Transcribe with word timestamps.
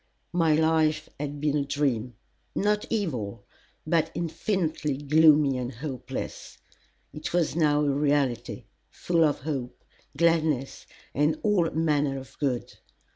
My 0.33 0.55
life 0.55 1.09
had 1.19 1.39
been 1.39 1.55
a 1.57 1.63
dream, 1.63 2.15
not 2.55 2.87
evil, 2.89 3.45
but 3.85 4.09
infinitely 4.15 4.97
gloomy 4.97 5.59
and 5.59 5.71
hopeless. 5.73 6.57
It 7.13 7.33
was 7.33 7.55
now 7.55 7.83
a 7.85 7.91
reality, 7.91 8.63
full 8.89 9.23
of 9.23 9.41
hope, 9.41 9.83
gladness, 10.17 10.87
and 11.13 11.39
all 11.43 11.69
manner 11.69 12.17
of 12.17 12.35
good. 12.39 12.73